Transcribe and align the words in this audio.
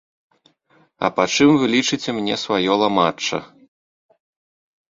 А 1.07 1.11
па 1.17 1.23
чым 1.33 1.49
вы 1.63 1.69
лічыце 1.75 2.09
мне 2.21 2.35
сваё 2.45 2.71
ламачча? 2.85 3.39